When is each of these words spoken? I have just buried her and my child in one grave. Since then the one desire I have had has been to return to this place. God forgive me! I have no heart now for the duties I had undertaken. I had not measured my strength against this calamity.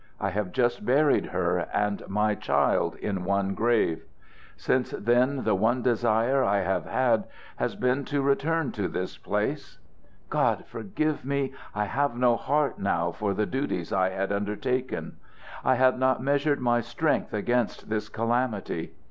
I 0.19 0.31
have 0.31 0.51
just 0.51 0.83
buried 0.83 1.27
her 1.27 1.69
and 1.71 2.01
my 2.07 2.33
child 2.33 2.95
in 2.95 3.23
one 3.23 3.53
grave. 3.53 4.01
Since 4.57 4.89
then 4.89 5.43
the 5.43 5.53
one 5.53 5.83
desire 5.83 6.43
I 6.43 6.61
have 6.61 6.85
had 6.85 7.25
has 7.57 7.75
been 7.75 8.03
to 8.05 8.23
return 8.23 8.71
to 8.71 8.87
this 8.87 9.19
place. 9.19 9.77
God 10.31 10.65
forgive 10.65 11.23
me! 11.23 11.53
I 11.75 11.85
have 11.85 12.17
no 12.17 12.35
heart 12.35 12.79
now 12.79 13.11
for 13.11 13.35
the 13.35 13.45
duties 13.45 13.93
I 13.93 14.09
had 14.09 14.31
undertaken. 14.31 15.17
I 15.63 15.75
had 15.75 15.99
not 15.99 16.19
measured 16.19 16.59
my 16.61 16.81
strength 16.81 17.31
against 17.31 17.87
this 17.91 18.09
calamity. 18.09 18.93